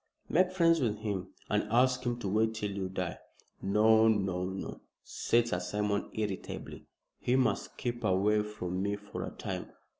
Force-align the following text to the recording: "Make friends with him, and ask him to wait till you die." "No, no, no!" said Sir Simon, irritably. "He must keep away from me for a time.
"Make 0.29 0.51
friends 0.51 0.79
with 0.81 0.97
him, 1.01 1.31
and 1.47 1.67
ask 1.71 2.03
him 2.07 2.17
to 2.21 2.27
wait 2.27 2.55
till 2.55 2.71
you 2.71 2.89
die." 2.89 3.19
"No, 3.61 4.07
no, 4.07 4.45
no!" 4.45 4.81
said 5.03 5.47
Sir 5.47 5.59
Simon, 5.59 6.09
irritably. 6.15 6.87
"He 7.19 7.35
must 7.35 7.77
keep 7.77 8.03
away 8.03 8.41
from 8.41 8.81
me 8.81 8.95
for 8.95 9.23
a 9.23 9.29
time. 9.29 9.67